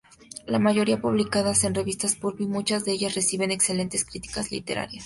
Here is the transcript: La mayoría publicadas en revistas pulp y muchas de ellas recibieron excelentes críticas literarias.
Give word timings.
La 0.47 0.57
mayoría 0.57 0.99
publicadas 0.99 1.63
en 1.63 1.75
revistas 1.75 2.15
pulp 2.15 2.41
y 2.41 2.47
muchas 2.47 2.83
de 2.85 2.93
ellas 2.93 3.13
recibieron 3.13 3.51
excelentes 3.51 4.03
críticas 4.03 4.49
literarias. 4.49 4.99